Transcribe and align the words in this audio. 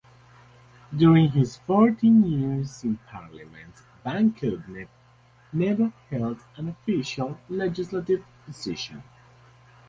During 0.97 1.29
his 1.29 1.57
fourteen 1.57 2.23
years 2.23 2.83
in 2.83 2.97
parliament, 3.07 3.75
Vankoughnet 4.03 4.87
never 5.53 5.93
held 6.09 6.43
an 6.55 6.69
official 6.69 7.39
legislative 7.49 8.23
position. 8.43 9.03